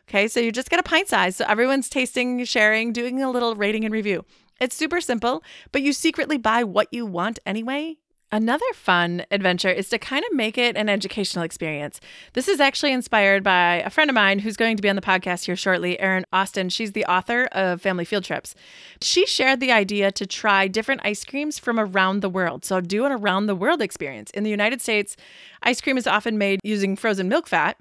Okay, 0.08 0.28
so 0.28 0.40
you 0.40 0.50
just 0.50 0.70
get 0.70 0.80
a 0.80 0.82
pint 0.82 1.08
size. 1.08 1.36
So 1.36 1.44
everyone's 1.46 1.88
tasting, 1.88 2.44
sharing, 2.44 2.92
doing 2.92 3.22
a 3.22 3.30
little 3.30 3.54
rating 3.54 3.84
and 3.84 3.92
review. 3.92 4.24
It's 4.60 4.76
super 4.76 5.00
simple, 5.00 5.42
but 5.72 5.82
you 5.82 5.92
secretly 5.92 6.38
buy 6.38 6.64
what 6.64 6.88
you 6.92 7.04
want 7.04 7.38
anyway. 7.44 7.96
Another 8.34 8.64
fun 8.72 9.26
adventure 9.30 9.68
is 9.68 9.90
to 9.90 9.98
kind 9.98 10.24
of 10.24 10.34
make 10.34 10.56
it 10.56 10.74
an 10.74 10.88
educational 10.88 11.44
experience. 11.44 12.00
This 12.32 12.48
is 12.48 12.60
actually 12.60 12.92
inspired 12.92 13.44
by 13.44 13.82
a 13.84 13.90
friend 13.90 14.08
of 14.08 14.14
mine 14.14 14.38
who's 14.38 14.56
going 14.56 14.74
to 14.78 14.82
be 14.82 14.88
on 14.88 14.96
the 14.96 15.02
podcast 15.02 15.44
here 15.44 15.54
shortly, 15.54 16.00
Erin 16.00 16.24
Austin. 16.32 16.70
She's 16.70 16.92
the 16.92 17.04
author 17.04 17.44
of 17.52 17.82
Family 17.82 18.06
Field 18.06 18.24
Trips. 18.24 18.54
She 19.02 19.26
shared 19.26 19.60
the 19.60 19.70
idea 19.70 20.10
to 20.12 20.24
try 20.24 20.66
different 20.66 21.02
ice 21.04 21.26
creams 21.26 21.58
from 21.58 21.78
around 21.78 22.22
the 22.22 22.30
world. 22.30 22.64
So, 22.64 22.80
do 22.80 23.04
an 23.04 23.12
around 23.12 23.48
the 23.48 23.54
world 23.54 23.82
experience. 23.82 24.30
In 24.30 24.44
the 24.44 24.50
United 24.50 24.80
States, 24.80 25.14
ice 25.62 25.82
cream 25.82 25.98
is 25.98 26.06
often 26.06 26.38
made 26.38 26.60
using 26.64 26.96
frozen 26.96 27.28
milk 27.28 27.46
fat. 27.46 27.76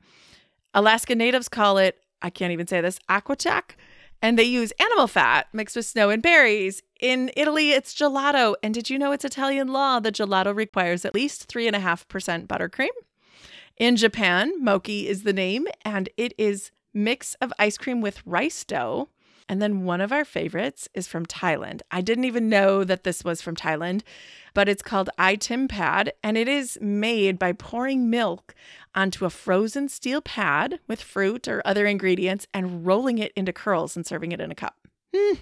Alaska 0.74 1.16
natives 1.16 1.48
call 1.48 1.78
it, 1.78 1.98
I 2.22 2.30
can't 2.30 2.52
even 2.52 2.68
say 2.68 2.82
this, 2.82 3.00
akutaq 3.10 3.76
and 4.22 4.38
they 4.38 4.44
use 4.44 4.72
animal 4.80 5.08
fat 5.08 5.48
mixed 5.54 5.76
with 5.76 5.86
snow 5.86 6.10
and 6.10 6.22
berries. 6.22 6.82
In 7.00 7.32
Italy, 7.36 7.72
it's 7.72 7.94
gelato. 7.94 8.56
And 8.62 8.74
did 8.74 8.90
you 8.90 9.00
know 9.00 9.12
it's 9.12 9.26
Italian 9.26 9.70
law 9.70 10.00
The 10.00 10.12
gelato 10.12 10.56
requires 10.56 11.06
at 11.06 11.16
least 11.16 11.52
3.5% 11.52 12.48
buttercream? 12.48 12.90
In 13.78 13.96
Japan, 13.96 14.64
mochi 14.64 15.08
is 15.08 15.24
the 15.24 15.34
name, 15.34 15.68
and 15.84 16.10
it 16.18 16.34
is 16.38 16.72
mix 16.94 17.36
of 17.36 17.52
ice 17.58 17.78
cream 17.78 18.02
with 18.02 18.22
rice 18.26 18.64
dough. 18.64 19.10
And 19.52 19.62
then 19.62 19.84
one 19.84 20.00
of 20.00 20.14
our 20.14 20.24
favorites 20.24 20.88
is 20.94 21.10
from 21.10 21.26
Thailand. 21.26 21.82
I 21.92 22.00
didn't 22.00 22.24
even 22.24 22.48
know 22.48 22.86
that 22.86 23.04
this 23.04 23.26
was 23.26 23.42
from 23.42 23.54
Thailand, 23.54 24.02
but 24.54 24.70
it's 24.70 24.82
called 24.82 25.10
iTim 25.20 25.68
Pad, 25.68 26.14
and 26.24 26.38
it 26.38 26.48
is 26.48 26.78
made 26.80 27.38
by 27.38 27.52
pouring 27.52 28.10
milk 28.10 28.56
onto 28.96 29.26
a 29.26 29.30
frozen 29.30 29.90
steel 29.90 30.22
pad 30.22 30.80
with 30.88 31.02
fruit 31.02 31.50
or 31.50 31.62
other 31.66 31.86
ingredients 31.86 32.48
and 32.54 32.86
rolling 32.86 33.18
it 33.18 33.34
into 33.36 33.52
curls 33.52 33.98
and 33.98 34.06
serving 34.06 34.32
it 34.32 34.40
in 34.40 34.52
a 34.52 34.56
cup. 34.56 34.88
Mm, 35.14 35.40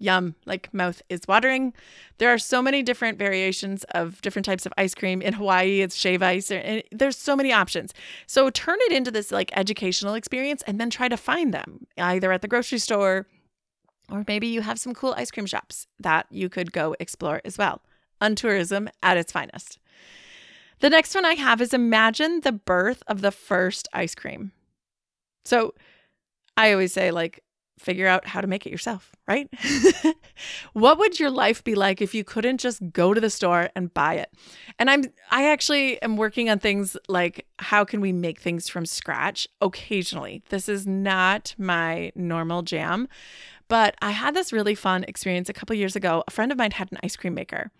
yum, 0.00 0.34
like 0.44 0.74
mouth 0.74 1.00
is 1.08 1.20
watering. 1.28 1.72
There 2.18 2.34
are 2.34 2.38
so 2.38 2.62
many 2.62 2.82
different 2.82 3.16
variations 3.16 3.84
of 3.94 4.20
different 4.22 4.44
types 4.44 4.66
of 4.66 4.72
ice 4.76 4.92
cream. 4.96 5.22
In 5.22 5.34
Hawaii, 5.34 5.82
it's 5.82 5.94
shave 5.94 6.20
ice. 6.20 6.50
And 6.50 6.82
there's 6.90 7.16
so 7.16 7.36
many 7.36 7.52
options. 7.52 7.94
So 8.26 8.50
turn 8.50 8.78
it 8.80 8.92
into 8.92 9.12
this 9.12 9.30
like 9.30 9.56
educational 9.56 10.14
experience 10.14 10.64
and 10.66 10.80
then 10.80 10.90
try 10.90 11.06
to 11.06 11.16
find 11.16 11.54
them 11.54 11.86
either 11.96 12.32
at 12.32 12.42
the 12.42 12.48
grocery 12.48 12.78
store 12.78 13.28
or 14.12 14.24
maybe 14.28 14.46
you 14.46 14.60
have 14.60 14.78
some 14.78 14.94
cool 14.94 15.14
ice 15.16 15.30
cream 15.30 15.46
shops 15.46 15.86
that 15.98 16.26
you 16.30 16.48
could 16.48 16.72
go 16.72 16.94
explore 17.00 17.40
as 17.44 17.56
well. 17.56 17.82
Untourism 18.20 18.88
at 19.02 19.16
its 19.16 19.32
finest. 19.32 19.78
The 20.80 20.90
next 20.90 21.14
one 21.14 21.24
I 21.24 21.34
have 21.34 21.60
is 21.60 21.72
imagine 21.72 22.40
the 22.40 22.52
birth 22.52 23.02
of 23.06 23.22
the 23.22 23.30
first 23.30 23.88
ice 23.92 24.14
cream. 24.14 24.52
So 25.44 25.74
I 26.56 26.72
always 26.72 26.92
say, 26.92 27.10
like, 27.10 27.42
figure 27.78 28.06
out 28.06 28.26
how 28.26 28.40
to 28.40 28.46
make 28.46 28.66
it 28.66 28.70
yourself, 28.70 29.12
right? 29.26 29.48
what 30.72 30.98
would 30.98 31.18
your 31.18 31.30
life 31.30 31.64
be 31.64 31.74
like 31.74 32.00
if 32.00 32.14
you 32.14 32.24
couldn't 32.24 32.58
just 32.58 32.80
go 32.92 33.12
to 33.12 33.20
the 33.20 33.30
store 33.30 33.70
and 33.74 33.92
buy 33.92 34.14
it? 34.14 34.32
And 34.78 34.88
I'm 34.88 35.04
I 35.30 35.50
actually 35.50 36.00
am 36.02 36.16
working 36.16 36.48
on 36.48 36.58
things 36.58 36.96
like 37.08 37.46
how 37.58 37.84
can 37.84 38.00
we 38.00 38.12
make 38.12 38.40
things 38.40 38.68
from 38.68 38.86
scratch 38.86 39.48
occasionally. 39.60 40.42
This 40.48 40.68
is 40.68 40.86
not 40.86 41.54
my 41.58 42.12
normal 42.14 42.62
jam, 42.62 43.08
but 43.72 43.94
I 44.02 44.10
had 44.10 44.34
this 44.34 44.52
really 44.52 44.74
fun 44.74 45.02
experience 45.04 45.48
a 45.48 45.54
couple 45.54 45.74
years 45.74 45.96
ago. 45.96 46.22
A 46.28 46.30
friend 46.30 46.52
of 46.52 46.58
mine 46.58 46.72
had 46.72 46.92
an 46.92 46.98
ice 47.02 47.16
cream 47.16 47.32
maker. 47.32 47.70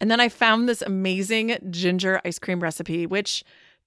And 0.00 0.08
then 0.08 0.20
I 0.20 0.28
found 0.28 0.68
this 0.68 0.82
amazing 0.82 1.58
ginger 1.68 2.20
ice 2.24 2.38
cream 2.38 2.60
recipe 2.60 3.06
which 3.06 3.42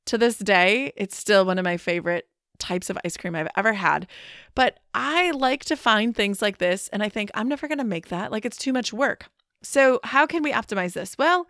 to 0.08 0.18
this 0.18 0.38
day, 0.38 0.92
it's 0.98 1.16
still 1.16 1.46
one 1.46 1.58
of 1.58 1.64
my 1.64 1.78
favorite 1.78 2.28
types 2.60 2.90
of 2.90 2.98
ice 3.06 3.16
cream 3.16 3.36
I've 3.36 3.48
ever 3.56 3.72
had. 3.72 4.06
But 4.54 4.82
I 4.94 5.32
like 5.32 5.64
to 5.66 5.78
find 5.78 6.14
things 6.14 6.42
like 6.42 6.58
this 6.58 6.90
and 6.90 7.02
I 7.02 7.08
think 7.08 7.32
I'm 7.34 7.48
never 7.48 7.70
going 7.70 7.78
to 7.78 7.86
make 7.86 8.10
that. 8.10 8.34
Like 8.34 8.44
it's 8.44 8.58
too 8.58 8.74
much 8.74 8.92
work. 8.92 9.28
So, 9.64 10.02
how 10.04 10.26
can 10.26 10.44
we 10.44 10.52
optimize 10.52 10.92
this? 10.92 11.18
Well, 11.18 11.48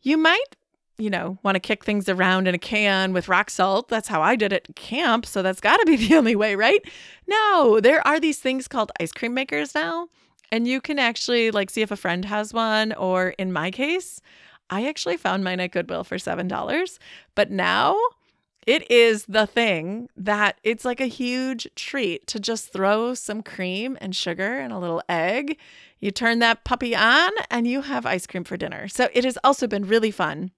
you 0.00 0.16
might, 0.16 0.54
you 1.00 1.10
know, 1.10 1.38
want 1.42 1.56
to 1.56 1.60
kick 1.60 1.84
things 1.84 2.08
around 2.08 2.46
in 2.46 2.54
a 2.54 2.58
can 2.58 3.12
with 3.12 3.28
rock 3.28 3.50
salt. 3.50 3.88
That's 3.88 4.08
how 4.08 4.22
I 4.22 4.36
did 4.36 4.52
it 4.52 4.68
camp. 4.76 5.26
So, 5.26 5.42
that's 5.42 5.60
got 5.60 5.78
to 5.78 5.86
be 5.86 5.96
the 6.08 6.16
only 6.16 6.36
way, 6.36 6.54
right? 6.54 6.80
No, 7.26 7.80
there 7.80 8.06
are 8.06 8.20
these 8.20 8.38
things 8.38 8.68
called 8.68 8.92
ice 9.00 9.12
cream 9.12 9.34
makers 9.34 9.74
now. 9.74 10.08
And 10.52 10.66
you 10.66 10.80
can 10.80 10.98
actually 10.98 11.50
like 11.50 11.70
see 11.70 11.82
if 11.82 11.90
a 11.90 11.96
friend 11.96 12.24
has 12.24 12.52
one, 12.52 12.92
or 12.92 13.30
in 13.38 13.52
my 13.52 13.70
case, 13.70 14.20
I 14.68 14.86
actually 14.86 15.16
found 15.16 15.44
mine 15.44 15.60
at 15.60 15.72
Goodwill 15.72 16.04
for 16.04 16.16
$7. 16.16 16.98
But 17.34 17.50
now 17.50 17.96
it 18.66 18.88
is 18.90 19.24
the 19.26 19.46
thing 19.46 20.08
that 20.16 20.58
it's 20.62 20.84
like 20.84 21.00
a 21.00 21.06
huge 21.06 21.68
treat 21.74 22.26
to 22.28 22.38
just 22.38 22.72
throw 22.72 23.14
some 23.14 23.42
cream 23.42 23.96
and 24.00 24.14
sugar 24.14 24.58
and 24.58 24.72
a 24.72 24.78
little 24.78 25.02
egg. 25.08 25.58
You 25.98 26.10
turn 26.10 26.38
that 26.40 26.64
puppy 26.64 26.94
on 26.94 27.30
and 27.50 27.66
you 27.66 27.82
have 27.82 28.06
ice 28.06 28.26
cream 28.26 28.44
for 28.44 28.56
dinner. 28.56 28.88
So 28.88 29.08
it 29.12 29.24
has 29.24 29.38
also 29.42 29.66
been 29.66 29.86
really 29.86 30.10
fun. 30.10 30.50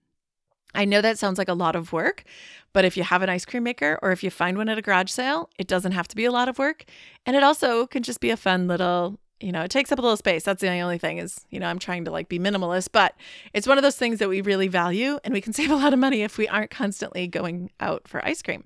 I 0.75 0.85
know 0.85 1.01
that 1.01 1.19
sounds 1.19 1.39
like 1.39 1.49
a 1.49 1.55
lot 1.55 1.77
of 1.77 1.93
work, 1.93 2.25
but 2.73 2.85
if 2.85 2.97
you 2.97 3.03
have 3.03 3.23
an 3.23 3.29
ice 3.29 3.45
cream 3.45 3.63
maker 3.63 3.99
or 4.03 4.13
if 4.13 4.23
you 4.23 4.31
find 4.31 4.57
one 4.57 4.69
at 4.69 4.79
a 4.79 4.83
garage 4.83 5.11
sale, 5.11 5.51
it 5.59 5.67
doesn't 5.67 5.93
have 5.93 6.09
to 6.09 6.17
be 6.17 6.25
a 6.25 6.33
lot 6.33 6.49
of 6.49 6.59
work. 6.59 6.85
And 7.27 7.37
it 7.37 7.43
also 7.43 7.87
can 7.87 8.03
just 8.03 8.21
be 8.21 8.31
a 8.31 8.37
fun 8.37 8.69
little 8.69 9.19
you 9.43 9.51
know, 9.51 9.63
it 9.63 9.73
takes 9.73 9.91
up 9.91 9.99
a 9.99 10.03
little 10.03 10.17
space. 10.17 10.45
That's 10.45 10.61
the 10.61 10.71
only 10.71 10.99
thing 10.99 11.19
is, 11.19 11.45
you 11.51 11.59
know, 11.59 11.67
I'm 11.67 11.81
trying 11.81 12.05
to 12.05 12.13
like 12.13 12.29
be 12.29 12.39
minimalist, 12.39 12.91
but 12.93 13.17
it's 13.53 13.67
one 13.67 13.77
of 13.77 13.83
those 13.83 13.97
things 13.97 14.21
that 14.21 14.29
we 14.29 14.41
really 14.41 14.69
value 14.69 15.19
and 15.25 15.35
we 15.35 15.41
can 15.41 15.53
save 15.53 15.71
a 15.71 15.77
lot 15.77 15.93
of 15.93 15.99
money 15.99 16.23
if 16.23 16.39
we 16.39 16.47
aren't 16.49 16.71
constantly 16.71 17.27
going 17.27 17.71
out 17.81 18.07
for 18.07 18.25
ice 18.25 18.41
cream. 18.41 18.65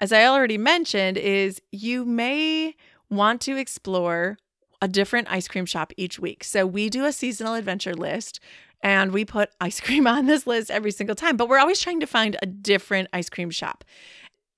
As 0.00 0.12
I 0.12 0.26
already 0.26 0.58
mentioned 0.58 1.16
is 1.16 1.60
you 1.72 2.04
may 2.04 2.76
want 3.10 3.40
to 3.42 3.56
explore 3.56 4.38
a 4.80 4.88
different 4.88 5.28
ice 5.30 5.48
cream 5.48 5.66
shop 5.66 5.92
each 5.96 6.18
week. 6.18 6.44
So 6.44 6.66
we 6.66 6.88
do 6.90 7.04
a 7.04 7.12
seasonal 7.12 7.54
adventure 7.54 7.94
list 7.94 8.40
and 8.82 9.12
we 9.12 9.24
put 9.24 9.50
ice 9.60 9.80
cream 9.80 10.06
on 10.06 10.26
this 10.26 10.46
list 10.46 10.70
every 10.70 10.90
single 10.90 11.16
time, 11.16 11.36
but 11.36 11.48
we're 11.48 11.58
always 11.58 11.80
trying 11.80 12.00
to 12.00 12.06
find 12.06 12.36
a 12.42 12.46
different 12.46 13.08
ice 13.12 13.28
cream 13.28 13.50
shop 13.50 13.84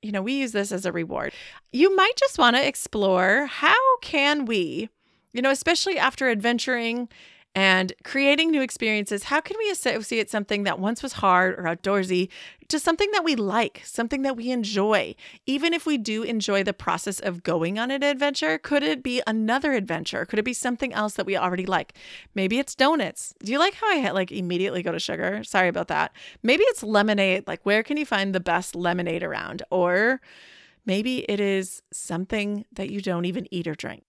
you 0.01 0.13
know, 0.13 0.23
we 0.23 0.35
use 0.35 0.53
this 0.53 0.71
as 0.71 0.87
a 0.87 0.93
reward. 0.93 1.33
You 1.73 1.97
might 1.97 2.15
just 2.17 2.39
want 2.39 2.55
to 2.55 2.65
explore 2.65 3.47
how 3.47 3.75
can 4.01 4.45
we 4.45 4.91
you 5.33 5.43
know, 5.43 5.51
especially 5.51 5.99
after 5.99 6.29
adventuring 6.29 7.09
and 7.59 7.93
creating 8.05 8.53
new 8.53 8.63
experiences, 8.63 9.25
how 9.25 9.41
can 9.41 9.57
we 9.59 9.69
associate 9.69 10.31
something 10.31 10.63
that 10.63 10.79
once 10.79 11.03
was 11.03 11.15
hard 11.15 11.59
or 11.59 11.65
outdoorsy 11.65 12.29
to 12.69 12.79
something 12.79 13.11
that 13.11 13.25
we 13.25 13.35
like, 13.35 13.83
something 13.85 14.23
that 14.23 14.37
we 14.37 14.53
enjoy? 14.53 15.17
Even 15.45 15.75
if 15.75 15.85
we 15.85 15.99
do 15.99 16.23
enjoy 16.23 16.63
the 16.63 16.73
process 16.73 17.19
of 17.19 17.43
going 17.43 17.77
on 17.77 17.91
an 17.91 18.05
adventure, 18.05 18.59
could 18.59 18.85
it 18.85 19.03
be 19.03 19.21
another 19.27 19.73
adventure? 19.73 20.25
Could 20.25 20.39
it 20.39 20.45
be 20.45 20.53
something 20.53 20.93
else 20.93 21.15
that 21.15 21.27
we 21.27 21.37
already 21.37 21.67
like? 21.67 21.95
Maybe 22.33 22.61
it's 22.61 22.77
donuts. 22.77 23.35
Do 23.43 23.51
you 23.51 23.59
like 23.59 23.75
how 23.75 23.91
I 23.91 24.09
like 24.13 24.31
immediately 24.31 24.85
go 24.85 24.93
to 24.93 25.01
sugar? 25.01 25.43
Sorry 25.43 25.67
about 25.67 25.89
that. 25.89 26.13
Maybe 26.45 26.63
it's 26.69 26.85
lemonade. 26.85 27.49
Like, 27.49 27.67
where 27.67 27.83
can 27.83 27.97
you 27.97 28.07
find 28.07 28.33
the 28.33 28.39
best 28.39 28.77
lemonade 28.77 29.25
around? 29.25 29.65
Or 29.73 30.21
maybe 30.87 31.29
it 31.29 31.41
is 31.41 31.83
something 31.93 32.67
that 32.71 32.89
you 32.89 33.01
don't 33.01 33.25
even 33.25 33.53
eat 33.53 33.67
or 33.67 33.75
drink. 33.75 34.05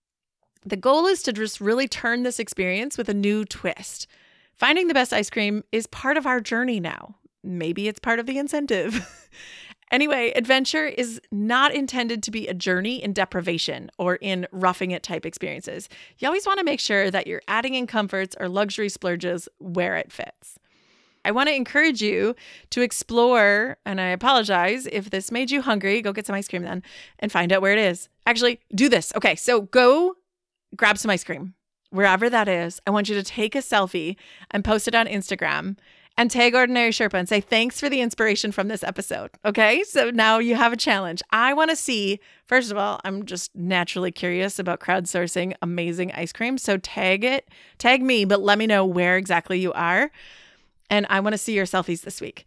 The 0.64 0.76
goal 0.76 1.06
is 1.06 1.22
to 1.22 1.32
just 1.32 1.60
really 1.60 1.88
turn 1.88 2.22
this 2.22 2.38
experience 2.38 2.98
with 2.98 3.08
a 3.08 3.14
new 3.14 3.44
twist. 3.44 4.06
Finding 4.54 4.88
the 4.88 4.94
best 4.94 5.12
ice 5.12 5.30
cream 5.30 5.64
is 5.72 5.86
part 5.86 6.18
of 6.18 6.26
our 6.26 6.40
journey 6.40 6.80
now. 6.80 7.16
Maybe 7.42 7.88
it's 7.88 7.98
part 7.98 8.18
of 8.18 8.26
the 8.26 8.36
incentive. 8.36 9.08
anyway, 9.90 10.32
adventure 10.36 10.86
is 10.86 11.18
not 11.30 11.72
intended 11.72 12.22
to 12.24 12.30
be 12.30 12.46
a 12.46 12.52
journey 12.52 13.02
in 13.02 13.14
deprivation 13.14 13.90
or 13.98 14.16
in 14.16 14.46
roughing 14.52 14.90
it 14.90 15.02
type 15.02 15.24
experiences. 15.24 15.88
You 16.18 16.28
always 16.28 16.46
want 16.46 16.58
to 16.58 16.64
make 16.64 16.80
sure 16.80 17.10
that 17.10 17.26
you're 17.26 17.42
adding 17.48 17.74
in 17.74 17.86
comforts 17.86 18.36
or 18.38 18.50
luxury 18.50 18.90
splurges 18.90 19.48
where 19.58 19.96
it 19.96 20.12
fits. 20.12 20.58
I 21.24 21.32
want 21.32 21.48
to 21.48 21.54
encourage 21.54 22.02
you 22.02 22.34
to 22.70 22.82
explore, 22.82 23.76
and 23.84 24.00
I 24.00 24.08
apologize 24.08 24.86
if 24.86 25.10
this 25.10 25.30
made 25.30 25.50
you 25.50 25.62
hungry. 25.62 26.00
Go 26.00 26.12
get 26.12 26.26
some 26.26 26.36
ice 26.36 26.48
cream 26.48 26.62
then 26.62 26.82
and 27.18 27.30
find 27.30 27.52
out 27.52 27.62
where 27.62 27.72
it 27.72 27.78
is. 27.78 28.08
Actually, 28.26 28.60
do 28.74 28.88
this. 28.88 29.12
Okay, 29.14 29.36
so 29.36 29.62
go 29.62 30.16
grab 30.76 30.98
some 30.98 31.10
ice 31.10 31.24
cream 31.24 31.54
wherever 31.90 32.30
that 32.30 32.48
is. 32.48 32.80
I 32.86 32.90
want 32.90 33.08
you 33.08 33.14
to 33.16 33.22
take 33.22 33.54
a 33.54 33.58
selfie 33.58 34.16
and 34.50 34.64
post 34.64 34.88
it 34.88 34.94
on 34.94 35.06
Instagram 35.06 35.76
and 36.16 36.30
tag 36.30 36.54
Ordinary 36.54 36.90
Sherpa 36.90 37.14
and 37.14 37.28
say, 37.28 37.40
thanks 37.40 37.80
for 37.80 37.88
the 37.88 38.00
inspiration 38.00 38.52
from 38.52 38.68
this 38.68 38.82
episode. 38.82 39.30
Okay. 39.44 39.82
So 39.84 40.10
now 40.10 40.38
you 40.38 40.54
have 40.54 40.72
a 40.72 40.76
challenge. 40.76 41.22
I 41.30 41.54
want 41.54 41.70
to 41.70 41.76
see, 41.76 42.20
first 42.46 42.70
of 42.70 42.76
all, 42.76 43.00
I'm 43.04 43.24
just 43.24 43.54
naturally 43.54 44.12
curious 44.12 44.58
about 44.58 44.80
crowdsourcing 44.80 45.54
amazing 45.62 46.12
ice 46.12 46.32
cream. 46.32 46.58
So 46.58 46.76
tag 46.76 47.24
it, 47.24 47.48
tag 47.78 48.02
me, 48.02 48.24
but 48.24 48.40
let 48.40 48.58
me 48.58 48.66
know 48.66 48.84
where 48.84 49.16
exactly 49.16 49.60
you 49.60 49.72
are. 49.72 50.10
And 50.90 51.06
I 51.08 51.20
want 51.20 51.34
to 51.34 51.38
see 51.38 51.54
your 51.54 51.66
selfies 51.66 52.02
this 52.02 52.20
week. 52.20 52.44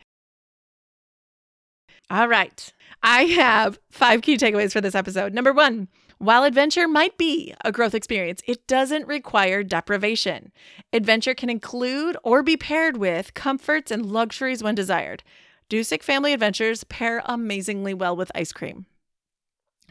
All 2.09 2.27
right. 2.27 2.71
I 3.01 3.23
have 3.23 3.79
five 3.89 4.21
key 4.21 4.37
takeaways 4.37 4.71
for 4.71 4.81
this 4.81 4.95
episode. 4.95 5.33
Number 5.33 5.51
one, 5.51 5.87
while 6.17 6.43
adventure 6.43 6.87
might 6.87 7.17
be 7.17 7.53
a 7.63 7.71
growth 7.71 7.93
experience, 7.93 8.41
it 8.47 8.67
doesn't 8.67 9.07
require 9.07 9.63
deprivation. 9.63 10.51
Adventure 10.91 11.33
can 11.33 11.49
include 11.49 12.17
or 12.23 12.43
be 12.43 12.57
paired 12.57 12.97
with 12.97 13.33
comforts 13.33 13.91
and 13.91 14.05
luxuries 14.05 14.63
when 14.63 14.75
desired. 14.75 15.23
Dusek 15.69 16.03
family 16.03 16.33
adventures 16.33 16.83
pair 16.83 17.21
amazingly 17.25 17.93
well 17.93 18.15
with 18.15 18.31
ice 18.35 18.51
cream. 18.51 18.85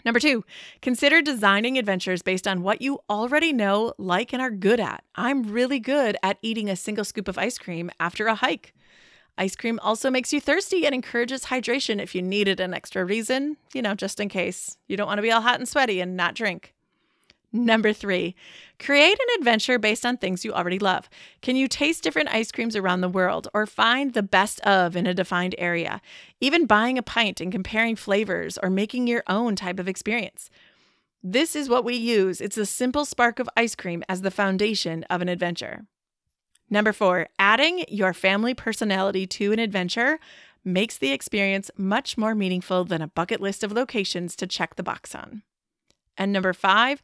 Number 0.04 0.20
two, 0.20 0.44
consider 0.80 1.22
designing 1.22 1.78
adventures 1.78 2.22
based 2.22 2.48
on 2.48 2.62
what 2.62 2.82
you 2.82 2.98
already 3.08 3.52
know, 3.52 3.94
like, 3.98 4.32
and 4.32 4.42
are 4.42 4.50
good 4.50 4.80
at. 4.80 5.04
I'm 5.14 5.44
really 5.44 5.78
good 5.78 6.16
at 6.22 6.38
eating 6.42 6.68
a 6.68 6.76
single 6.76 7.04
scoop 7.04 7.28
of 7.28 7.38
ice 7.38 7.56
cream 7.56 7.90
after 8.00 8.26
a 8.26 8.34
hike. 8.34 8.74
Ice 9.38 9.56
cream 9.56 9.78
also 9.82 10.10
makes 10.10 10.32
you 10.32 10.40
thirsty 10.40 10.84
and 10.84 10.94
encourages 10.94 11.46
hydration 11.46 12.00
if 12.00 12.14
you 12.14 12.22
needed 12.22 12.60
an 12.60 12.74
extra 12.74 13.04
reason, 13.04 13.56
you 13.72 13.80
know, 13.80 13.94
just 13.94 14.20
in 14.20 14.28
case 14.28 14.76
you 14.88 14.96
don't 14.96 15.06
want 15.06 15.18
to 15.18 15.22
be 15.22 15.32
all 15.32 15.40
hot 15.40 15.58
and 15.58 15.68
sweaty 15.68 16.00
and 16.00 16.16
not 16.16 16.34
drink. 16.34 16.74
Number 17.54 17.92
three, 17.92 18.34
create 18.78 19.18
an 19.18 19.38
adventure 19.38 19.78
based 19.78 20.06
on 20.06 20.16
things 20.16 20.42
you 20.42 20.54
already 20.54 20.78
love. 20.78 21.10
Can 21.42 21.54
you 21.54 21.68
taste 21.68 22.02
different 22.02 22.30
ice 22.30 22.50
creams 22.50 22.74
around 22.74 23.02
the 23.02 23.10
world 23.10 23.48
or 23.52 23.66
find 23.66 24.14
the 24.14 24.22
best 24.22 24.60
of 24.60 24.96
in 24.96 25.06
a 25.06 25.12
defined 25.12 25.54
area? 25.58 26.00
Even 26.40 26.64
buying 26.64 26.96
a 26.96 27.02
pint 27.02 27.42
and 27.42 27.52
comparing 27.52 27.94
flavors 27.94 28.56
or 28.62 28.70
making 28.70 29.06
your 29.06 29.22
own 29.26 29.54
type 29.54 29.78
of 29.78 29.88
experience. 29.88 30.48
This 31.22 31.54
is 31.54 31.68
what 31.68 31.84
we 31.84 31.94
use. 31.94 32.40
It's 32.40 32.56
a 32.56 32.64
simple 32.64 33.04
spark 33.04 33.38
of 33.38 33.50
ice 33.54 33.74
cream 33.74 34.02
as 34.08 34.22
the 34.22 34.30
foundation 34.30 35.04
of 35.04 35.20
an 35.20 35.28
adventure. 35.28 35.84
Number 36.72 36.94
four, 36.94 37.28
adding 37.38 37.84
your 37.88 38.14
family 38.14 38.54
personality 38.54 39.26
to 39.26 39.52
an 39.52 39.58
adventure 39.58 40.18
makes 40.64 40.96
the 40.96 41.12
experience 41.12 41.70
much 41.76 42.16
more 42.16 42.34
meaningful 42.34 42.86
than 42.86 43.02
a 43.02 43.08
bucket 43.08 43.42
list 43.42 43.62
of 43.62 43.72
locations 43.72 44.34
to 44.36 44.46
check 44.46 44.76
the 44.76 44.82
box 44.82 45.14
on. 45.14 45.42
And 46.16 46.32
number 46.32 46.54
five, 46.54 47.02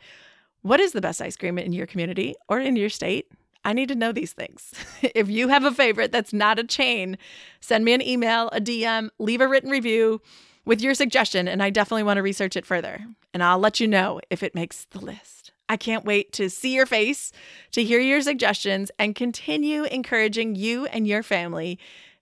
What 0.62 0.80
is 0.80 0.92
the 0.92 1.02
best 1.02 1.20
ice 1.20 1.36
cream 1.36 1.58
in 1.58 1.74
your 1.74 1.86
community 1.86 2.34
or 2.48 2.58
in 2.58 2.76
your 2.76 2.88
state? 2.88 3.30
I 3.62 3.74
need 3.74 3.90
to 3.90 3.94
know 3.94 4.10
these 4.10 4.32
things. 4.32 4.72
if 5.02 5.28
you 5.28 5.48
have 5.48 5.64
a 5.64 5.70
favorite 5.70 6.12
that's 6.12 6.32
not 6.32 6.58
a 6.58 6.64
chain, 6.64 7.18
send 7.60 7.84
me 7.84 7.92
an 7.92 8.00
email, 8.00 8.48
a 8.54 8.62
DM, 8.62 9.10
leave 9.18 9.42
a 9.42 9.48
written 9.48 9.68
review 9.68 10.22
with 10.64 10.80
your 10.80 10.94
suggestion, 10.94 11.46
and 11.46 11.62
I 11.62 11.68
definitely 11.68 12.04
want 12.04 12.16
to 12.16 12.22
research 12.22 12.56
it 12.56 12.64
further. 12.64 13.04
And 13.34 13.42
I'll 13.42 13.58
let 13.58 13.80
you 13.80 13.86
know 13.86 14.22
if 14.30 14.42
it 14.42 14.54
makes 14.54 14.86
the 14.86 15.00
list. 15.00 15.47
I 15.68 15.76
can't 15.76 16.04
wait 16.04 16.32
to 16.34 16.48
see 16.48 16.74
your 16.74 16.86
face, 16.86 17.32
to 17.72 17.84
hear 17.84 18.00
your 18.00 18.22
suggestions, 18.22 18.90
and 18.98 19.14
continue 19.14 19.84
encouraging 19.84 20.54
you 20.54 20.86
and 20.86 21.06
your 21.06 21.22
family 21.22 21.78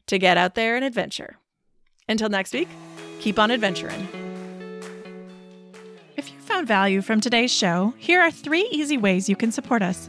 to 0.06 0.18
get 0.18 0.36
out 0.36 0.54
there 0.54 0.76
and 0.76 0.84
adventure. 0.84 1.36
Until 2.08 2.28
next 2.28 2.52
week, 2.52 2.68
keep 3.20 3.38
on 3.38 3.50
adventuring. 3.50 4.08
If 6.16 6.32
you 6.32 6.38
found 6.38 6.66
value 6.66 7.02
from 7.02 7.20
today's 7.20 7.52
show, 7.52 7.94
here 7.98 8.20
are 8.20 8.30
three 8.30 8.68
easy 8.70 8.96
ways 8.96 9.28
you 9.28 9.36
can 9.36 9.52
support 9.52 9.82
us. 9.82 10.08